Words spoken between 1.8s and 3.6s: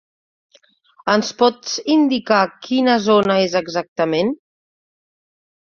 indicar quina zona és